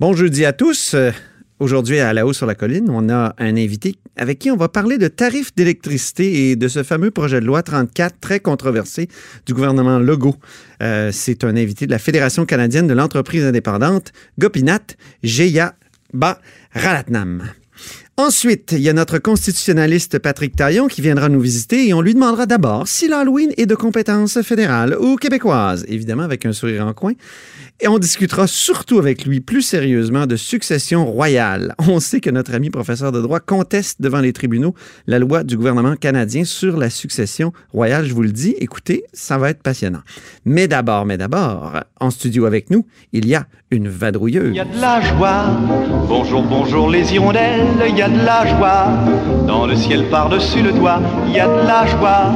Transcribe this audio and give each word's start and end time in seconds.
Bon 0.00 0.14
jeudi 0.14 0.44
à 0.44 0.52
tous. 0.52 0.94
Euh, 0.94 1.10
Aujourd'hui, 1.58 1.98
à 1.98 2.12
la 2.12 2.24
haut 2.24 2.32
sur 2.32 2.46
la 2.46 2.54
colline, 2.54 2.88
on 2.88 3.08
a 3.08 3.34
un 3.36 3.56
invité 3.56 3.96
avec 4.14 4.38
qui 4.38 4.48
on 4.52 4.56
va 4.56 4.68
parler 4.68 4.96
de 4.96 5.08
tarifs 5.08 5.52
d'électricité 5.56 6.50
et 6.50 6.56
de 6.56 6.68
ce 6.68 6.84
fameux 6.84 7.10
projet 7.10 7.40
de 7.40 7.46
loi 7.46 7.64
34 7.64 8.14
très 8.20 8.38
controversé 8.38 9.08
du 9.44 9.54
gouvernement 9.54 9.98
Legault. 9.98 10.36
Euh, 10.84 11.10
c'est 11.12 11.42
un 11.42 11.56
invité 11.56 11.86
de 11.86 11.90
la 11.90 11.98
Fédération 11.98 12.46
canadienne 12.46 12.86
de 12.86 12.94
l'entreprise 12.94 13.42
indépendante, 13.42 14.12
Gopinath 14.38 14.96
Jeya 15.24 15.74
Ba 16.12 16.40
Ralatnam. 16.74 17.42
Ensuite, 18.20 18.72
il 18.72 18.80
y 18.80 18.88
a 18.88 18.92
notre 18.92 19.18
constitutionnaliste 19.18 20.18
Patrick 20.18 20.56
Taillon 20.56 20.88
qui 20.88 21.02
viendra 21.02 21.28
nous 21.28 21.38
visiter 21.38 21.86
et 21.86 21.94
on 21.94 22.00
lui 22.00 22.14
demandera 22.14 22.46
d'abord 22.46 22.88
si 22.88 23.06
l'Halloween 23.06 23.52
est 23.56 23.66
de 23.66 23.76
compétence 23.76 24.42
fédérale 24.42 24.96
ou 24.98 25.14
québécoise, 25.14 25.84
évidemment 25.86 26.24
avec 26.24 26.44
un 26.44 26.52
sourire 26.52 26.84
en 26.84 26.94
coin. 26.94 27.12
Et 27.80 27.86
on 27.86 28.00
discutera 28.00 28.48
surtout 28.48 28.98
avec 28.98 29.24
lui 29.24 29.38
plus 29.38 29.62
sérieusement 29.62 30.26
de 30.26 30.34
succession 30.34 31.06
royale. 31.06 31.76
On 31.78 32.00
sait 32.00 32.18
que 32.18 32.28
notre 32.28 32.56
ami 32.56 32.70
professeur 32.70 33.12
de 33.12 33.20
droit 33.20 33.38
conteste 33.38 34.02
devant 34.02 34.18
les 34.18 34.32
tribunaux 34.32 34.74
la 35.06 35.20
loi 35.20 35.44
du 35.44 35.56
gouvernement 35.56 35.94
canadien 35.94 36.42
sur 36.42 36.76
la 36.76 36.90
succession 36.90 37.52
royale. 37.72 38.04
Je 38.04 38.14
vous 38.14 38.22
le 38.22 38.32
dis, 38.32 38.56
écoutez, 38.58 39.04
ça 39.12 39.38
va 39.38 39.50
être 39.50 39.62
passionnant. 39.62 40.02
Mais 40.44 40.66
d'abord, 40.66 41.06
mais 41.06 41.18
d'abord, 41.18 41.84
en 42.00 42.10
studio 42.10 42.46
avec 42.46 42.70
nous, 42.70 42.84
il 43.12 43.28
y 43.28 43.36
a 43.36 43.46
une 43.70 43.88
vadrouilleuse. 43.88 44.50
Il 44.50 44.56
y 44.56 44.60
a 44.60 44.64
de 44.64 44.80
la 44.80 45.00
joie. 45.00 45.44
Bonjour, 46.08 46.42
bonjour 46.42 46.90
les 46.90 47.14
hirondelles. 47.14 47.76
De 48.08 48.24
la 48.24 48.46
joie. 48.46 48.88
Dans 49.46 49.66
le 49.66 49.76
ciel 49.76 50.08
par-dessus 50.10 50.62
le 50.62 50.72
toit, 50.72 51.00
il 51.26 51.32
y 51.34 51.40
a 51.40 51.46
de 51.46 51.66
la 51.66 51.86
joie. 51.86 52.32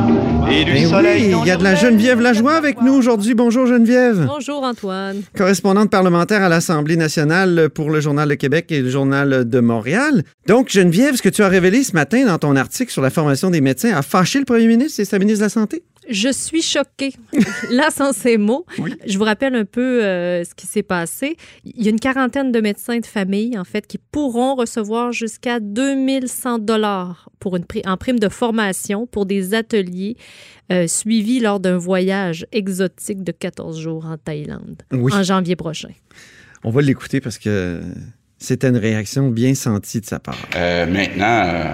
Et 0.50 0.64
du 0.64 0.72
Ben 0.72 0.86
soleil. 0.88 1.34
oui, 1.34 1.36
il 1.42 1.48
y 1.48 1.50
a 1.50 1.56
de 1.56 1.62
la 1.62 1.74
Geneviève 1.74 2.20
Lajoie 2.20 2.54
avec 2.54 2.82
nous 2.82 2.92
aujourd'hui. 2.92 3.34
Bonjour 3.34 3.66
Geneviève. 3.66 4.26
Bonjour 4.26 4.62
Antoine. 4.64 5.22
correspondante 5.36 5.88
parlementaire 5.88 6.42
à 6.42 6.48
l'Assemblée 6.48 6.96
nationale 6.96 7.70
pour 7.70 7.90
le 7.90 8.00
Journal 8.00 8.28
de 8.28 8.34
Québec 8.34 8.66
et 8.70 8.80
le 8.80 8.90
Journal 8.90 9.48
de 9.48 9.60
Montréal. 9.60 10.24
Donc, 10.46 10.68
Geneviève, 10.68 11.14
ce 11.16 11.22
que 11.22 11.28
tu 11.28 11.42
as 11.42 11.48
révélé 11.48 11.82
ce 11.84 11.92
matin 11.92 12.26
dans 12.26 12.38
ton 12.38 12.56
article 12.56 12.90
sur 12.92 13.02
la 13.02 13.10
formation 13.10 13.50
des 13.50 13.60
médecins 13.60 13.94
a 13.94 14.02
fâché 14.02 14.40
le 14.40 14.44
premier 14.44 14.66
ministre 14.66 15.00
et 15.00 15.04
sa 15.04 15.18
ministre 15.18 15.38
de 15.40 15.44
la 15.44 15.48
Santé? 15.50 15.82
Je 16.08 16.32
suis 16.32 16.62
choquée. 16.62 17.12
Là, 17.70 17.90
sans 17.90 18.12
ces 18.12 18.36
mots, 18.38 18.66
je 19.06 19.16
vous 19.18 19.24
rappelle 19.24 19.54
un 19.54 19.64
peu 19.64 20.02
euh, 20.04 20.42
ce 20.44 20.54
qui 20.54 20.66
s'est 20.66 20.82
passé. 20.82 21.36
Il 21.64 21.82
y 21.82 21.86
a 21.86 21.90
une 21.90 22.00
quarantaine 22.00 22.50
de 22.52 22.60
médecins 22.60 22.98
de 22.98 23.06
famille, 23.06 23.56
en 23.58 23.64
fait, 23.64 23.86
qui 23.86 23.98
pourront 23.98 24.54
recevoir 24.56 25.12
jusqu'à 25.12 25.60
2100 25.60 26.58
dollars 26.58 27.28
pour 27.38 27.56
une 27.56 27.64
pri- 27.64 27.86
en 27.88 27.96
prime 27.96 28.18
de 28.18 28.28
formation 28.28 29.06
pour 29.06 29.26
des 29.26 29.54
ateliers 29.54 30.16
euh, 30.72 30.86
suivis 30.86 31.40
lors 31.40 31.60
d'un 31.60 31.76
voyage 31.78 32.46
exotique 32.52 33.22
de 33.22 33.32
14 33.32 33.78
jours 33.80 34.06
en 34.06 34.16
Thaïlande 34.18 34.82
Oui. 34.92 35.12
en 35.14 35.22
janvier 35.22 35.56
prochain. 35.56 35.90
On 36.64 36.70
va 36.70 36.82
l'écouter 36.82 37.20
parce 37.20 37.38
que 37.38 37.80
c'était 38.38 38.68
une 38.68 38.76
réaction 38.76 39.28
bien 39.28 39.54
sentie 39.54 40.00
de 40.00 40.06
sa 40.06 40.18
part. 40.18 40.38
Euh, 40.56 40.86
maintenant, 40.86 41.42
euh, 41.46 41.72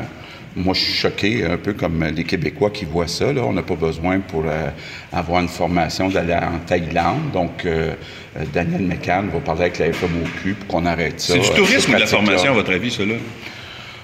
moi, 0.56 0.74
je 0.74 0.80
suis 0.80 0.92
choqué, 0.92 1.44
un 1.44 1.56
peu 1.56 1.72
comme 1.72 2.04
les 2.04 2.24
Québécois 2.24 2.70
qui 2.70 2.84
voient 2.84 3.06
ça. 3.08 3.32
Là. 3.32 3.42
On 3.44 3.52
n'a 3.52 3.62
pas 3.62 3.76
besoin 3.76 4.20
pour 4.20 4.44
euh, 4.46 4.68
avoir 5.12 5.40
une 5.42 5.48
formation 5.48 6.08
d'aller 6.08 6.34
en 6.34 6.58
Thaïlande. 6.66 7.30
Donc, 7.32 7.64
euh, 7.64 7.92
euh, 8.36 8.44
Daniel 8.52 8.82
McCann 8.82 9.28
va 9.32 9.40
parler 9.40 9.62
avec 9.62 9.78
la 9.78 9.92
FMOQ 9.92 10.54
pour 10.54 10.66
qu'on 10.68 10.86
arrête 10.86 11.20
ça. 11.20 11.34
C'est 11.34 11.40
du 11.40 11.50
tourisme 11.50 11.92
ou 11.92 11.94
de 11.94 12.00
la 12.00 12.06
formation, 12.06 12.50
à 12.50 12.54
votre 12.54 12.72
avis, 12.72 12.90
cela? 12.90 13.14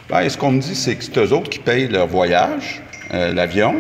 Ben, 0.09 0.28
ce 0.28 0.37
qu'on 0.37 0.53
me 0.53 0.61
dit, 0.61 0.75
c'est 0.75 0.97
que 0.97 1.05
c'est 1.05 1.17
eux 1.19 1.33
autres 1.33 1.48
qui 1.50 1.59
payent 1.59 1.89
leur 1.89 2.06
voyage, 2.06 2.83
euh, 3.15 3.33
l'avion, 3.33 3.75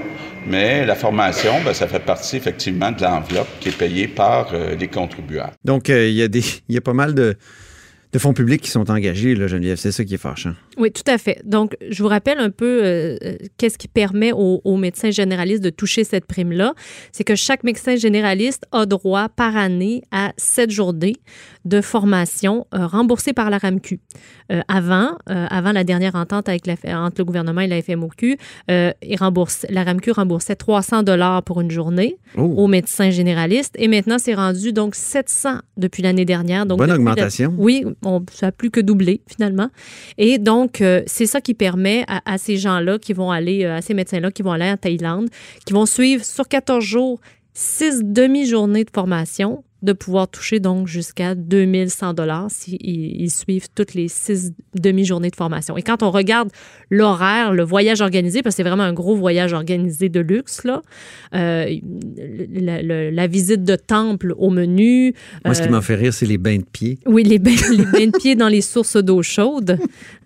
mais 0.46 0.84
la 0.86 0.94
formation, 0.94 1.52
ben, 1.64 1.74
ça 1.74 1.86
fait 1.86 1.98
partie 1.98 2.36
effectivement 2.36 2.90
de 2.92 3.02
l'enveloppe 3.02 3.48
qui 3.60 3.68
est 3.68 3.76
payée 3.76 4.08
par 4.08 4.48
euh, 4.54 4.74
les 4.74 4.88
contribuables. 4.88 5.52
Donc, 5.64 5.90
euh, 5.90 6.08
il 6.08 6.14
y, 6.14 6.22
a 6.22 6.28
des- 6.28 6.42
il 6.68 6.74
y 6.74 6.78
a 6.78 6.80
pas 6.80 6.92
mal 6.94 7.14
de, 7.14 7.36
de 8.14 8.18
fonds 8.20 8.32
publics 8.32 8.62
qui 8.62 8.70
sont 8.70 8.90
engagés, 8.90 9.34
là, 9.34 9.48
Geneviève. 9.48 9.76
C'est 9.76 9.92
ça 9.92 10.04
qui 10.04 10.14
est 10.14 10.18
fâchant. 10.18 10.54
Oui, 10.78 10.90
tout 10.92 11.02
à 11.06 11.18
fait. 11.18 11.42
Donc, 11.44 11.76
je 11.90 12.02
vous 12.02 12.08
rappelle 12.08 12.38
un 12.38 12.50
peu 12.50 12.80
euh, 12.84 13.16
euh, 13.24 13.36
qu'est-ce 13.58 13.76
qui 13.76 13.88
permet 13.88 14.32
aux, 14.32 14.60
aux 14.64 14.76
médecins 14.76 15.10
généralistes 15.10 15.62
de 15.62 15.70
toucher 15.70 16.04
cette 16.04 16.24
prime-là. 16.26 16.74
C'est 17.12 17.24
que 17.24 17.34
chaque 17.34 17.64
médecin 17.64 17.96
généraliste 17.96 18.64
a 18.72 18.86
droit 18.86 19.28
par 19.28 19.56
année 19.56 20.02
à 20.12 20.32
sept 20.36 20.70
journées 20.70 21.16
de 21.64 21.80
formation 21.80 22.66
euh, 22.74 22.86
remboursées 22.86 23.32
par 23.32 23.50
la 23.50 23.58
RAMQ. 23.58 23.98
Euh, 24.52 24.60
avant, 24.68 25.16
avant 25.26 25.72
la 25.72 25.84
dernière 25.84 26.14
entente 26.14 26.48
avec 26.48 26.66
la, 26.66 26.74
entre 27.02 27.16
le 27.18 27.24
gouvernement 27.24 27.62
et 27.62 27.66
la 27.66 27.80
FMOQ, 27.82 28.36
il 28.68 29.16
rembourse, 29.18 29.66
la 29.70 29.82
RAMQ 29.84 30.12
remboursait 30.12 30.54
300 30.56 31.02
dollars 31.02 31.42
pour 31.42 31.60
une 31.60 31.70
journée 31.70 32.16
Oh, 32.36 32.42
aux 32.42 32.66
médecins 32.66 33.10
généralistes 33.10 33.74
et 33.78 33.88
maintenant, 33.88 34.18
c'est 34.18 34.34
rendu 34.34 34.72
donc 34.72 34.94
700 34.94 35.58
depuis 35.76 36.02
l'année 36.02 36.24
dernière. 36.24 36.66
Donc, 36.66 36.78
bonne 36.78 36.88
la- 36.88 36.94
augmentation. 36.96 37.54
oui, 37.56 37.84
on, 38.04 38.24
ça 38.32 38.48
a 38.48 38.52
plus 38.52 38.70
que 38.70 38.80
doublé 38.80 39.22
finalement. 39.26 39.68
Et 40.18 40.38
donc, 40.38 40.80
euh, 40.80 41.02
c'est 41.06 41.26
ça 41.26 41.40
qui 41.40 41.54
permet 41.54 42.04
à, 42.08 42.20
à 42.32 42.38
ces 42.38 42.56
gens-là 42.56 42.98
qui 42.98 43.12
vont 43.12 43.30
aller, 43.30 43.64
euh, 43.64 43.76
à 43.76 43.82
ces 43.82 43.94
médecins-là 43.94 44.30
qui 44.30 44.42
vont 44.42 44.52
aller 44.52 44.70
en 44.70 44.76
Thaïlande, 44.76 45.28
qui 45.66 45.72
vont 45.72 45.86
suivre 45.86 46.24
sur 46.24 46.48
14 46.48 46.84
jours, 46.84 47.20
six 47.52 48.00
demi-journées 48.02 48.84
de 48.84 48.90
formation, 48.92 49.64
de 49.84 49.92
pouvoir 49.92 50.28
toucher 50.28 50.58
donc 50.60 50.86
jusqu'à 50.88 51.34
2100 51.34 52.14
dollars 52.14 52.50
s'ils 52.50 52.78
ils 52.80 53.30
suivent 53.30 53.68
toutes 53.74 53.94
les 53.94 54.08
six 54.08 54.52
demi-journées 54.74 55.30
de 55.30 55.36
formation. 55.36 55.76
Et 55.76 55.82
quand 55.82 56.02
on 56.02 56.10
regarde 56.10 56.50
l'horaire, 56.90 57.52
le 57.52 57.62
voyage 57.62 58.00
organisé, 58.00 58.42
parce 58.42 58.54
que 58.54 58.62
c'est 58.62 58.68
vraiment 58.68 58.82
un 58.84 58.92
gros 58.92 59.14
voyage 59.14 59.52
organisé 59.52 60.08
de 60.08 60.20
luxe, 60.20 60.64
là, 60.64 60.82
euh, 61.34 61.66
la, 62.52 62.82
la- 62.82 63.10
la 63.10 63.26
visite 63.26 63.62
de 63.64 63.76
temple 63.76 64.34
au 64.38 64.50
menu, 64.50 65.14
Moi, 65.44 65.54
ce 65.54 65.62
qui 65.62 65.68
euh, 65.68 65.70
m'a 65.70 65.82
fait 65.82 65.94
rire, 65.96 66.12
c'est 66.14 66.26
les 66.26 66.38
bains 66.38 66.58
de 66.58 66.64
pied. 66.64 66.98
oui, 67.06 67.22
les 67.22 67.38
bains, 67.38 67.50
les 67.70 67.84
bains 67.84 68.06
de 68.06 68.18
pied 68.18 68.34
dans 68.34 68.48
les 68.48 68.60
sources 68.62 68.96
d'eau 68.96 69.22
chaude. 69.22 69.78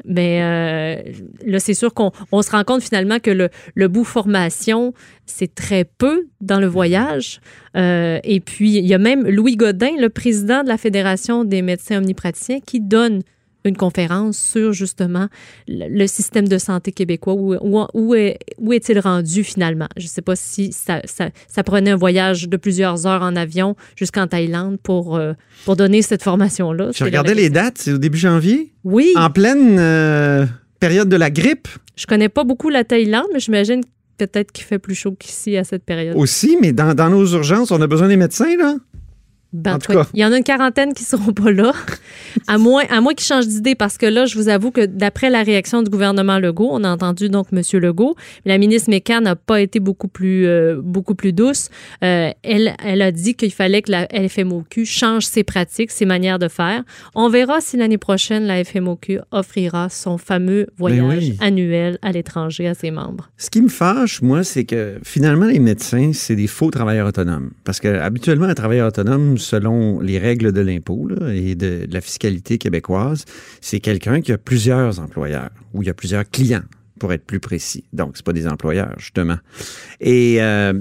Mais 0.04 0.40
euh, 0.42 1.12
là, 1.46 1.58
c'est 1.58 1.74
sûr 1.74 1.92
qu'on 1.94 2.12
on 2.32 2.42
se 2.42 2.50
rend 2.50 2.64
compte 2.64 2.82
finalement 2.82 3.18
que 3.18 3.30
le, 3.30 3.48
le 3.74 3.88
bout 3.88 4.04
formation, 4.04 4.94
c'est 5.26 5.54
très 5.54 5.84
peu 5.84 6.26
dans 6.40 6.60
le 6.60 6.66
voyage. 6.66 7.40
Euh, 7.76 8.18
et 8.24 8.40
puis, 8.40 8.76
il 8.78 8.86
y 8.86 8.94
a 8.94 8.98
même 8.98 9.26
Louis 9.28 9.47
Godin, 9.56 9.92
le 9.98 10.08
président 10.08 10.62
de 10.62 10.68
la 10.68 10.78
Fédération 10.78 11.44
des 11.44 11.62
médecins 11.62 11.98
omnipraticiens, 11.98 12.60
qui 12.60 12.80
donne 12.80 13.22
une 13.64 13.76
conférence 13.76 14.38
sur 14.38 14.72
justement 14.72 15.28
le, 15.66 16.06
système 16.06 16.48
de 16.48 16.58
santé 16.58 16.92
québécois. 16.92 17.34
Où, 17.34 17.54
où, 17.54 17.84
où 17.92 18.14
est, 18.14 18.38
où 18.58 18.72
est-il 18.72 18.98
rendu 19.00 19.44
finalement? 19.44 19.88
Je 19.96 20.04
ne 20.04 20.08
sais 20.08 20.22
pas 20.22 20.36
si 20.36 20.72
ça, 20.72 21.00
ça, 21.04 21.30
ça 21.48 21.62
prenait 21.64 21.90
un 21.90 21.96
voyage 21.96 22.48
de 22.48 22.56
plusieurs 22.56 23.06
heures 23.06 23.22
en 23.22 23.36
avion 23.36 23.74
jusqu'en 23.96 24.26
Thaïlande 24.26 24.78
pour, 24.82 25.16
euh, 25.16 25.32
pour 25.64 25.76
donner 25.76 26.02
cette 26.02 26.22
formation-là. 26.22 26.92
Je 26.92 26.98
C'est 26.98 27.04
regardais 27.04 27.34
les 27.34 27.50
dates, 27.50 27.78
c'est 27.78 27.92
au 27.92 27.98
début 27.98 28.18
janvier, 28.18 28.72
Oui, 28.84 29.12
en 29.16 29.28
pleine 29.28 29.78
euh, 29.78 30.46
période 30.80 31.08
de 31.08 31.16
la 31.16 31.30
grippe 31.30 31.68
je 31.98 32.06
connais 32.06 32.28
pas 32.28 32.44
beaucoup 32.44 32.68
la 32.70 32.84
Thaïlande, 32.84 33.26
mais 33.32 33.40
j'imagine 33.40 33.80
peut-être 34.18 34.52
qu'il 34.52 34.64
fait 34.64 34.78
plus 34.78 34.94
chaud 34.94 35.16
qu'ici 35.18 35.56
à 35.56 35.64
cette 35.64 35.84
période. 35.84 36.16
aussi, 36.16 36.56
mais 36.60 36.72
dans, 36.72 36.94
dans 36.94 37.10
nos 37.10 37.26
urgences, 37.26 37.72
on 37.72 37.80
a 37.80 37.86
besoin 37.88 38.06
des 38.06 38.16
médecins, 38.16 38.56
là. 38.56 38.76
Ben, 39.58 39.74
En 39.74 39.78
tout 39.78 39.92
cas, 39.92 40.06
il 40.14 40.20
y 40.20 40.24
en 40.24 40.32
a 40.32 40.36
une 40.36 40.44
quarantaine 40.44 40.94
qui 40.94 41.04
seront 41.04 41.32
pas 41.32 41.50
là, 41.50 41.72
à 42.46 42.58
moins, 42.58 42.84
à 42.90 43.00
moins 43.00 43.14
qu'ils 43.14 43.26
changent 43.26 43.48
d'idée, 43.48 43.74
parce 43.74 43.98
que 43.98 44.06
là, 44.06 44.26
je 44.26 44.36
vous 44.36 44.48
avoue 44.48 44.70
que 44.70 44.86
d'après 44.86 45.30
la 45.30 45.42
réaction 45.42 45.82
du 45.82 45.90
gouvernement 45.90 46.38
Legault, 46.38 46.68
on 46.70 46.84
a 46.84 46.90
entendu 46.90 47.28
donc 47.28 47.48
M. 47.52 47.62
Legault, 47.80 48.14
la 48.44 48.58
ministre 48.58 48.90
Mécan 48.90 49.20
n'a 49.20 49.36
pas 49.36 49.60
été 49.60 49.80
beaucoup 49.80 50.08
plus, 50.08 50.46
euh, 50.46 50.80
beaucoup 50.82 51.14
plus 51.14 51.32
douce. 51.32 51.68
Euh, 52.04 52.30
elle, 52.42 52.74
elle 52.84 53.02
a 53.02 53.12
dit 53.12 53.34
qu'il 53.34 53.52
fallait 53.52 53.82
que 53.82 53.90
la 53.90 54.06
FMOQ 54.28 54.84
change 54.84 55.24
ses 55.24 55.44
pratiques, 55.44 55.90
ses 55.90 56.04
manières 56.04 56.38
de 56.38 56.48
faire. 56.48 56.82
On 57.14 57.28
verra 57.28 57.60
si 57.60 57.76
l'année 57.76 57.98
prochaine, 57.98 58.44
la 58.44 58.62
FMOQ 58.64 59.20
offrira 59.30 59.88
son 59.88 60.18
fameux 60.18 60.66
voyage 60.76 60.98
Ben 61.00 61.18
oui. 61.18 61.36
annuel 61.40 61.98
à 62.02 62.12
l'étranger 62.12 62.68
à 62.68 62.74
ses 62.74 62.90
membres. 62.90 63.28
Ce 63.36 63.50
qui 63.50 63.62
me 63.62 63.68
fâche, 63.68 64.22
moi, 64.22 64.44
c'est 64.44 64.64
que 64.64 64.98
finalement, 65.02 65.46
les 65.46 65.58
médecins, 65.58 66.12
c'est 66.12 66.36
des 66.36 66.46
faux 66.46 66.70
travailleurs 66.70 67.08
autonomes. 67.08 67.50
Parce 67.64 67.80
que 67.80 67.88
habituellement, 67.88 68.46
un 68.46 68.54
travailleur 68.54 68.88
autonome, 68.88 69.38
selon 69.48 70.00
les 70.00 70.18
règles 70.18 70.52
de 70.52 70.60
l'impôt 70.60 71.08
et 71.32 71.54
de, 71.54 71.86
la 71.90 72.00
fiscalité 72.00 72.58
québécoise, 72.58 73.24
c'est 73.60 73.80
quelqu'un 73.80 74.20
qui 74.20 74.32
a 74.32 74.38
plusieurs 74.38 75.00
employeurs 75.00 75.50
ou 75.72 75.82
il 75.82 75.86
y 75.86 75.90
a 75.90 75.94
plusieurs 75.94 76.28
clients, 76.28 76.64
pour 76.98 77.12
être 77.12 77.24
plus 77.24 77.40
précis. 77.40 77.84
Donc, 77.92 78.16
c'est 78.16 78.24
pas 78.24 78.32
des 78.32 78.46
employeurs, 78.46 78.94
justement. 78.98 79.38
Et, 80.00 80.42
euh, 80.42 80.72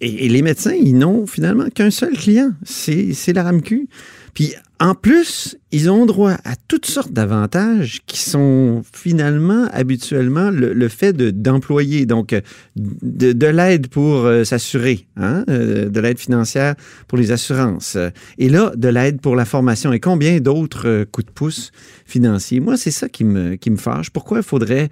et, 0.00 0.28
les 0.28 0.42
médecins, 0.42 0.72
ils 0.72 0.96
n'ont 0.96 1.26
finalement 1.26 1.68
qu'un 1.68 1.90
seul 1.90 2.14
client, 2.16 2.52
c'est 2.64 3.12
c'est 3.12 3.32
la 3.32 3.44
RAMQ. 3.44 3.88
Puis 4.34 4.54
en 4.78 4.94
plus, 4.94 5.58
ils 5.72 5.90
ont 5.90 6.06
droit 6.06 6.36
à 6.44 6.56
toutes 6.68 6.86
sortes 6.86 7.12
d'avantages 7.12 8.00
qui 8.06 8.18
sont 8.18 8.82
finalement 8.94 9.66
habituellement 9.72 10.50
le, 10.50 10.88
fait 10.88 11.12
de- 11.12 11.30
d'employer, 11.30 12.06
donc 12.06 12.34
de, 12.76 13.32
de 13.32 13.46
l'aide 13.46 13.88
pour 13.88 14.24
euh, 14.24 14.44
s'assurer, 14.44 15.06
hein, 15.16 15.44
euh, 15.50 15.90
de 15.90 16.00
l'aide 16.00 16.18
financière 16.18 16.76
pour 17.08 17.18
les 17.18 17.30
assurances, 17.30 17.98
et 18.38 18.48
là, 18.48 18.72
de 18.74 18.88
l'aide 18.88 19.20
pour 19.20 19.36
la 19.36 19.44
formation 19.44 19.92
et 19.92 20.00
combien 20.00 20.40
d'autres 20.40 20.88
euh, 20.88 21.04
coups 21.04 21.26
de 21.26 21.32
pouce 21.32 21.72
financiers? 22.06 22.60
Moi, 22.60 22.76
c'est 22.78 22.90
ça 22.90 23.08
qui 23.08 23.24
me, 23.24 23.56
qui 23.56 23.70
me 23.70 23.76
fâche. 23.76 24.10
Pourquoi 24.10 24.38
il 24.38 24.44
faudrait... 24.44 24.88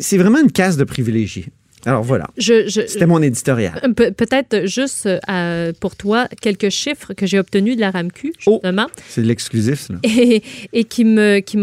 C'est 0.00 0.18
vraiment 0.18 0.40
une 0.40 0.52
case 0.52 0.76
de 0.76 0.84
privilégiés. 0.84 1.48
Alors 1.86 2.02
voilà. 2.02 2.26
C'était 2.38 3.06
mon 3.06 3.20
éditorial. 3.22 3.80
Euh, 3.84 3.92
Pe- 3.92 4.12
Peut-être 4.12 4.66
juste 4.66 5.08
euh, 5.28 5.72
pour 5.80 5.96
toi 5.96 6.28
quelques 6.40 6.68
chiffres 6.70 7.12
que 7.14 7.26
j'ai 7.26 7.38
obtenus 7.38 7.76
de 7.76 7.80
la 7.80 7.90
RAMQ, 7.90 8.32
Oh. 8.46 8.60
justement, 8.62 8.86
C'est 9.08 9.22
de 9.22 9.26
l'exclusif, 9.26 9.80
ça. 9.80 9.94
et, 10.04 10.42
et 10.72 10.84
qui 10.84 11.04
m'a 11.04 11.40
qui 11.40 11.58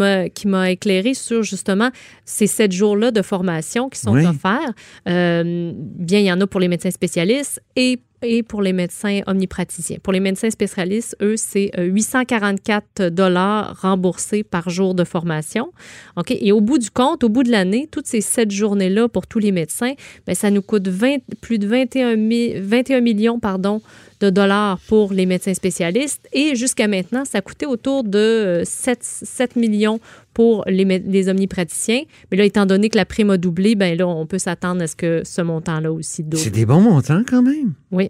éclairé 0.70 1.14
sur 1.14 1.44
justement 1.44 1.90
ces 2.26 2.48
sept 2.48 2.72
jours-là 2.72 3.12
de 3.12 3.22
formation 3.22 3.90
qui 3.90 4.00
sont 4.00 4.14
Oui. 4.14 4.26
offerts. 4.26 4.74
Euh, 5.08 5.72
bien, 5.76 6.20
il 6.20 6.26
y 6.26 6.32
en 6.32 6.42
a 6.42 6.48
pour 6.48 6.60
les 6.60 6.68
médecins 6.68 6.92
spécialistes 6.92 7.62
et 7.76 8.00
et 8.22 8.44
pour 8.44 8.62
les 8.62 8.74
médecins 8.74 9.22
omnipraticiens. 9.28 9.98
Pour 10.04 10.14
les 10.14 10.20
médecins 10.20 10.50
spécialistes, 10.50 11.16
eux, 11.22 11.36
c'est 11.38 11.72
euh, 11.78 11.84
844 11.86 13.10
dollars 13.10 13.80
remboursés 13.82 14.44
par 14.44 14.70
jour 14.70 14.94
de 14.94 15.04
formation. 15.04 15.72
OK? 16.18 16.32
Et 16.32 16.52
au 16.52 16.62
bout 16.62 16.78
du 16.78 16.90
compte, 16.92 17.24
au 17.24 17.30
bout 17.30 17.44
de 17.44 17.52
l'année, 17.52 17.88
toutes 17.92 18.08
ces 18.08 18.22
sept 18.22 18.52
journées-là 18.52 19.08
pour 19.08 19.28
tous 19.28 19.40
les 19.40 19.52
médecins, 19.52 19.94
ben, 20.28 20.36
ça 20.36 20.52
nous 20.52 20.62
coûte 20.62 20.88
20 20.88 21.18
plus 21.42 21.60
de 21.60 21.68
21, 21.68 22.16
mi- 22.16 22.54
21 22.60 23.02
millions 23.02 23.40
pardon, 23.40 23.82
de 24.20 24.30
dollars 24.30 24.80
pour 24.88 25.14
les 25.14 25.26
médecins 25.26 25.54
spécialistes. 25.54 26.28
Et 26.34 26.56
jusqu'à 26.56 26.88
maintenant, 26.88 27.24
ça 27.26 27.42
coûtait 27.42 27.66
autour 27.66 28.04
de 28.04 28.18
euh, 28.20 28.64
7, 28.66 29.00
7 29.02 29.56
millions 29.56 30.00
pour 30.40 30.64
les, 30.68 31.28
omnipraticiens. 31.28 32.04
Mais 32.32 32.38
là, 32.38 32.46
étant 32.46 32.66
donné 32.66 32.88
que 32.88 32.96
la 32.96 33.04
prime 33.04 33.30
a 33.30 33.36
doublé, 33.36 33.76
ben 33.76 33.98
là, 33.98 34.08
on 34.08 34.26
peut 34.26 34.40
s'attendre 34.40 34.82
à 34.82 34.88
ce 34.88 34.96
que 34.96 35.22
ce 35.26 35.42
montant-là 35.42 35.92
aussi 35.92 36.24
double. 36.24 36.38
C'est 36.38 36.50
des 36.50 36.66
bons 36.66 36.80
montants 36.80 37.24
quand 37.28 37.42
même. 37.42 37.74
Oui. 37.92 38.10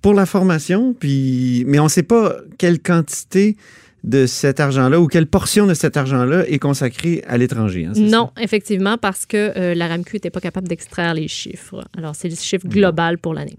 Pour 0.00 0.14
la 0.14 0.26
formation, 0.26 0.94
puis 0.94 1.64
mais 1.66 1.80
on 1.80 1.84
ne 1.84 1.88
sait 1.88 2.04
pas 2.04 2.36
quelle 2.56 2.80
quantité 2.80 3.56
de 4.04 4.26
cet 4.26 4.60
argent-là 4.60 5.00
ou 5.00 5.08
quelle 5.08 5.26
portion 5.26 5.66
de 5.66 5.74
cet 5.74 5.96
argent-là 5.96 6.48
est 6.48 6.60
consacrée 6.60 7.24
à 7.26 7.36
l'étranger. 7.36 7.86
hein, 7.86 7.94
Non, 7.96 8.30
effectivement, 8.40 8.96
parce 8.96 9.26
que 9.26 9.52
euh, 9.58 9.74
la 9.74 9.88
RAMQ 9.88 10.14
n'était 10.14 10.30
pas 10.30 10.40
capable 10.40 10.68
d'extraire 10.68 11.14
les 11.14 11.26
chiffres. 11.26 11.84
Alors, 11.98 12.14
c'est 12.14 12.28
le 12.28 12.36
chiffre 12.36 12.68
global 12.68 13.18
pour 13.18 13.34
l'année. 13.34 13.58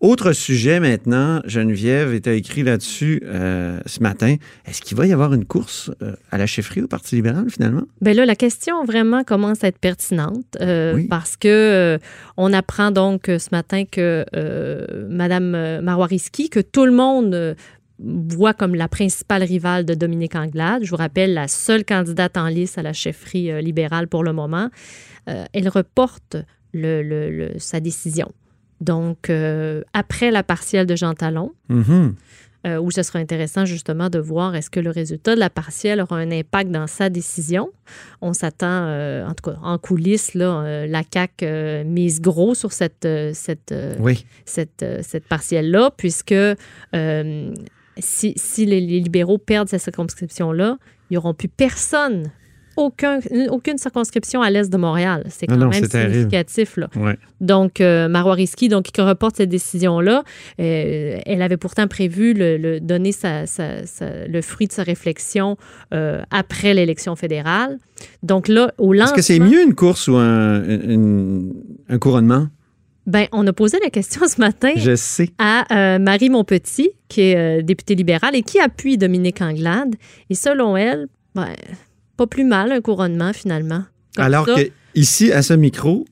Autre 0.00 0.32
sujet 0.32 0.80
maintenant, 0.80 1.40
Geneviève 1.46 2.12
était 2.12 2.36
écrit 2.36 2.62
là-dessus 2.62 3.22
euh, 3.24 3.80
ce 3.86 4.00
matin. 4.02 4.36
Est-ce 4.66 4.82
qu'il 4.82 4.96
va 4.96 5.06
y 5.06 5.12
avoir 5.12 5.32
une 5.32 5.44
course 5.46 5.90
euh, 6.02 6.14
à 6.30 6.36
la 6.36 6.46
chefferie 6.46 6.82
au 6.82 6.88
Parti 6.88 7.14
libéral 7.14 7.48
finalement? 7.48 7.84
Ben 8.02 8.14
là, 8.14 8.26
la 8.26 8.36
question 8.36 8.84
vraiment 8.84 9.24
commence 9.24 9.64
à 9.64 9.68
être 9.68 9.78
pertinente 9.78 10.44
euh, 10.60 10.94
Oui. 10.94 11.06
parce 11.08 11.36
que 11.36 11.98
on 12.36 12.52
apprend 12.52 12.90
donc 12.90 13.22
ce 13.26 13.48
matin 13.52 13.84
que 13.90 14.24
Madame 15.08 15.80
Marwariski, 15.80 16.50
que 16.50 16.60
tout 16.60 16.84
le 16.86 16.92
monde 16.92 17.56
voit 17.98 18.52
comme 18.54 18.74
la 18.74 18.88
principale 18.88 19.44
rivale 19.44 19.84
de 19.86 19.94
Dominique 19.94 20.34
Anglade, 20.34 20.84
je 20.84 20.90
vous 20.90 20.96
rappelle, 20.96 21.32
la 21.32 21.48
seule 21.48 21.84
candidate 21.84 22.36
en 22.36 22.48
lice 22.48 22.76
à 22.76 22.82
la 22.82 22.92
chefferie 22.92 23.62
libérale 23.62 24.08
pour 24.08 24.24
le 24.24 24.32
moment, 24.32 24.68
elle 25.26 25.68
reporte 25.68 26.36
le- 26.72 27.02
le- 27.02 27.30
le- 27.30 27.52
sa 27.58 27.80
décision. 27.80 28.32
Donc, 28.80 29.30
euh, 29.30 29.82
après 29.92 30.30
la 30.30 30.42
partielle 30.42 30.86
de 30.86 30.96
Jean 30.96 31.14
Talon, 31.14 31.52
Mhm. 31.68 32.14
euh, 32.66 32.78
où 32.80 32.90
ce 32.90 33.02
sera 33.02 33.18
intéressant 33.18 33.64
justement 33.66 34.08
de 34.10 34.18
voir 34.18 34.54
est-ce 34.56 34.70
que 34.70 34.80
le 34.80 34.90
résultat 34.90 35.34
de 35.34 35.40
la 35.40 35.50
partielle 35.50 36.00
aura 36.00 36.16
un 36.16 36.30
impact 36.30 36.70
dans 36.70 36.86
sa 36.86 37.08
décision. 37.10 37.70
On 38.22 38.32
s'attend, 38.32 38.66
euh, 38.86 39.26
en 39.26 39.34
tout 39.34 39.50
cas 39.50 39.58
en 39.62 39.78
coulisses, 39.78 40.34
là, 40.34 40.86
la 40.86 41.02
CAQ 41.12 41.84
mise 41.84 42.20
gros 42.20 42.54
sur 42.54 42.72
cette, 42.72 43.06
cette, 43.34 43.74
Oui. 44.00 44.24
cette, 44.46 44.84
cette 45.02 45.24
partielle-là, 45.28 45.90
puisque 45.96 46.34
si, 47.98 48.32
si 48.36 48.66
les, 48.66 48.80
les 48.80 49.00
libéraux 49.00 49.38
perdent 49.38 49.68
cette 49.68 49.82
circonscription-là, 49.82 50.78
ils 51.10 51.14
n'auront 51.14 51.34
plus 51.34 51.48
personne. 51.48 52.30
Aucun, 52.76 53.20
aucune 53.50 53.78
circonscription 53.78 54.42
à 54.42 54.50
l'est 54.50 54.70
de 54.72 54.76
Montréal. 54.76 55.24
C'est 55.28 55.46
quand 55.46 55.56
non, 55.56 55.68
même 55.68 55.84
significatif. 55.84 56.76
Là. 56.76 56.88
Ouais. 56.96 57.16
Donc, 57.40 57.80
euh, 57.80 58.08
Marois 58.08 58.34
Risky, 58.34 58.68
donc, 58.68 58.84
qui 58.84 59.00
reporte 59.00 59.36
cette 59.36 59.48
décision-là, 59.48 60.24
euh, 60.60 61.18
elle 61.24 61.42
avait 61.42 61.56
pourtant 61.56 61.86
prévu 61.88 62.32
le, 62.34 62.56
le- 62.56 62.80
donner 62.80 63.12
sa- 63.12 63.46
sa- 63.46 63.86
sa- 63.86 64.26
le 64.26 64.42
fruit 64.42 64.66
de 64.66 64.72
sa 64.72 64.82
réflexion 64.82 65.56
euh, 65.92 66.22
après 66.30 66.74
l'élection 66.74 67.16
fédérale. 67.16 67.78
Donc 68.22 68.48
là, 68.48 68.72
au 68.78 68.92
Est-ce 68.94 69.12
que 69.14 69.22
c'est 69.22 69.38
mieux 69.38 69.62
une 69.62 69.74
course 69.74 70.08
ou 70.08 70.16
un, 70.16 70.62
une- 70.64 71.52
un 71.88 71.98
couronnement? 71.98 72.48
Ben, 73.06 73.26
on 73.32 73.46
a 73.46 73.52
posé 73.52 73.78
la 73.82 73.90
question 73.90 74.26
ce 74.26 74.40
matin 74.40 74.72
Je 74.76 74.96
sais. 74.96 75.28
à 75.38 75.66
euh, 75.94 75.98
Marie 75.98 76.30
Monpetit, 76.30 76.90
qui 77.08 77.20
est 77.20 77.36
euh, 77.36 77.62
députée 77.62 77.94
libérale 77.94 78.34
et 78.34 78.40
qui 78.42 78.58
appuie 78.58 78.96
Dominique 78.96 79.42
Anglade. 79.42 79.94
Et 80.30 80.34
selon 80.34 80.74
elle, 80.74 81.06
ben, 81.34 81.48
pas 82.16 82.26
plus 82.26 82.44
mal 82.44 82.72
un 82.72 82.80
couronnement, 82.80 83.32
finalement. 83.32 83.84
Comme 84.16 84.24
Alors 84.24 84.46
ça, 84.46 84.54
que 84.54 84.70
ici, 84.94 85.32
à 85.32 85.42
ce 85.42 85.54
micro, 85.54 86.06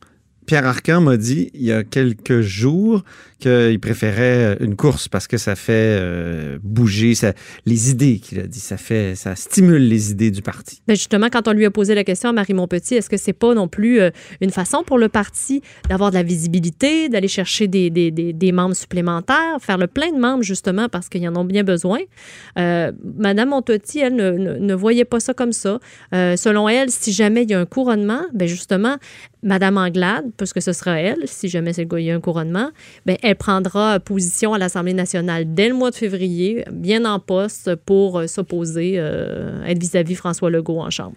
Pierre 0.46 0.66
Arcan 0.66 1.00
m'a 1.00 1.16
dit 1.16 1.50
il 1.54 1.62
y 1.62 1.72
a 1.72 1.84
quelques 1.84 2.40
jours 2.40 3.04
qu'il 3.42 3.80
préférait 3.80 4.56
une 4.60 4.76
course 4.76 5.08
parce 5.08 5.26
que 5.26 5.36
ça 5.36 5.56
fait 5.56 5.72
euh, 6.00 6.58
bouger 6.62 7.14
les 7.66 7.90
idées 7.90 8.18
qu'il 8.18 8.38
a 8.38 8.46
dit. 8.46 8.60
Ça 8.60 8.76
fait, 8.76 9.14
ça 9.16 9.34
stimule 9.34 9.88
les 9.88 10.12
idées 10.12 10.30
du 10.30 10.42
parti. 10.42 10.80
Ben 10.86 10.94
justement, 10.94 11.28
quand 11.30 11.48
on 11.48 11.52
lui 11.52 11.64
a 11.64 11.70
posé 11.70 11.94
la 11.94 12.04
question 12.04 12.28
à 12.28 12.32
Marie 12.32 12.54
Montpetit, 12.54 12.94
est-ce 12.94 13.10
que 13.10 13.16
c'est 13.16 13.32
pas 13.32 13.54
non 13.54 13.66
plus 13.66 14.00
euh, 14.00 14.10
une 14.40 14.50
façon 14.50 14.84
pour 14.84 14.98
le 14.98 15.08
parti 15.08 15.60
d'avoir 15.88 16.10
de 16.10 16.16
la 16.16 16.22
visibilité, 16.22 17.08
d'aller 17.08 17.28
chercher 17.28 17.66
des, 17.66 18.52
membres 18.52 18.76
supplémentaires, 18.76 19.58
faire 19.60 19.78
le 19.78 19.88
plein 19.88 20.12
de 20.12 20.18
membres 20.18 20.42
justement 20.42 20.88
parce 20.88 21.08
qu'ils 21.08 21.28
en 21.28 21.36
ont 21.36 21.44
bien 21.44 21.64
besoin? 21.64 21.98
Euh, 22.58 22.92
Madame 23.16 23.48
Montpetit, 23.48 24.00
elle, 24.00 24.14
ne, 24.14 24.74
voyait 24.74 25.04
pas 25.04 25.20
ça 25.20 25.34
comme 25.34 25.52
ça. 25.52 25.80
Euh, 26.14 26.36
selon 26.36 26.68
elle, 26.68 26.90
si 26.90 27.12
jamais 27.12 27.42
il 27.42 27.50
y 27.50 27.54
a 27.54 27.60
un 27.60 27.66
couronnement, 27.66 28.22
ben 28.32 28.46
justement, 28.46 28.96
Madame 29.42 29.76
Anglade, 29.76 30.26
puisque 30.36 30.62
ce 30.62 30.72
sera 30.72 31.00
elle, 31.00 31.26
si 31.26 31.48
jamais 31.48 31.72
il 31.72 32.04
y 32.04 32.10
a 32.10 32.14
un 32.14 32.20
couronnement, 32.20 32.70
ben 33.06 33.16
elle 33.22 33.31
prendra 33.34 34.00
position 34.00 34.54
à 34.54 34.58
l'Assemblée 34.58 34.94
nationale 34.94 35.54
dès 35.54 35.68
le 35.68 35.74
mois 35.74 35.90
de 35.90 35.96
février, 35.96 36.64
bien 36.70 37.04
en 37.04 37.18
poste 37.18 37.74
pour 37.74 38.18
euh, 38.18 38.26
s'opposer, 38.26 38.94
euh, 38.96 39.64
être 39.64 39.78
vis-à-vis 39.78 40.14
François 40.14 40.50
Legault 40.50 40.80
en 40.80 40.90
Chambre. 40.90 41.14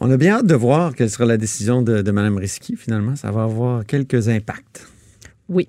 On 0.00 0.10
a 0.10 0.16
bien 0.16 0.36
hâte 0.36 0.46
de 0.46 0.54
voir 0.54 0.94
quelle 0.94 1.10
sera 1.10 1.24
la 1.24 1.36
décision 1.36 1.82
de, 1.82 2.02
de 2.02 2.10
Mme 2.10 2.38
Risky, 2.38 2.76
finalement. 2.76 3.16
Ça 3.16 3.30
va 3.30 3.44
avoir 3.44 3.84
quelques 3.84 4.28
impacts. 4.28 4.86
Oui. 5.48 5.68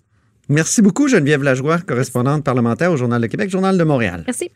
Merci 0.50 0.82
beaucoup, 0.82 1.08
Geneviève 1.08 1.44
Lajoie, 1.44 1.80
correspondante 1.80 2.44
parlementaire 2.44 2.92
au 2.92 2.98
Journal 2.98 3.22
de 3.22 3.28
Québec, 3.28 3.50
Journal 3.50 3.78
de 3.78 3.84
Montréal. 3.84 4.24
Merci. 4.28 4.52